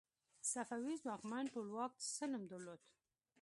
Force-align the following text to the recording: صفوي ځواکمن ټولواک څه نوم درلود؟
صفوي 0.51 0.93
ځواکمن 1.03 1.45
ټولواک 1.53 1.91
څه 2.13 2.23
نوم 2.31 2.43
درلود؟ 2.51 2.81